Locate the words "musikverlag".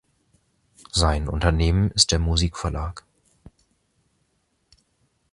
2.17-3.05